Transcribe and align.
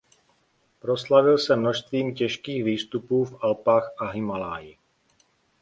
Proslavil 0.79 1.37
se 1.37 1.55
množstvím 1.55 2.15
těžkých 2.15 2.63
výstupů 2.63 3.25
v 3.25 3.37
Alpách 3.43 3.93
a 3.97 4.07
Himálaji. 4.11 4.77